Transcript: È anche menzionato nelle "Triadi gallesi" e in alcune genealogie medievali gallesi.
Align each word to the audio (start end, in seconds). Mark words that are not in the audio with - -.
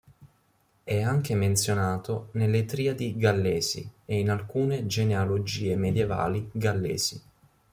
È 0.83 0.99
anche 0.99 1.35
menzionato 1.35 2.29
nelle 2.31 2.65
"Triadi 2.65 3.15
gallesi" 3.17 3.87
e 4.05 4.17
in 4.19 4.31
alcune 4.31 4.87
genealogie 4.87 5.75
medievali 5.75 6.49
gallesi. 6.51 7.21